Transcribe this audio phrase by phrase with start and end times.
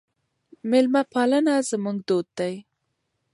[0.69, 2.53] میلمه پالنه زموږ دود دی.